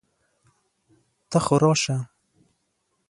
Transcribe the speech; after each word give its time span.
ته 1.29 1.37
خو 1.45 1.55
راسه! 1.61 1.97